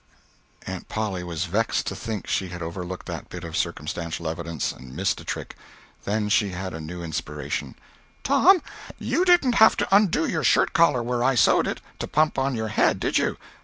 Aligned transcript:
Aunt 0.65 0.89
Polly 0.89 1.23
was 1.23 1.45
vexed 1.45 1.85
to 1.85 1.95
think 1.95 2.25
she 2.25 2.47
had 2.49 2.63
overlooked 2.63 3.05
that 3.05 3.29
bit 3.29 3.43
of 3.43 3.55
circumstantial 3.55 4.27
evidence, 4.27 4.71
and 4.71 4.95
missed 4.95 5.21
a 5.21 5.23
trick. 5.23 5.55
Then 6.05 6.27
she 6.27 6.49
had 6.53 6.73
a 6.73 6.81
new 6.81 7.03
inspiration: 7.03 7.75
"Tom, 8.23 8.63
you 8.97 9.23
didn't 9.23 9.53
have 9.61 9.77
to 9.77 9.95
undo 9.95 10.27
your 10.27 10.43
shirt 10.43 10.73
collar 10.73 11.03
where 11.03 11.23
I 11.23 11.35
sewed 11.35 11.67
it, 11.67 11.81
to 11.99 12.07
pump 12.07 12.39
on 12.39 12.55
your 12.55 12.69
head, 12.69 12.99
did 12.99 13.19
you? 13.19 13.37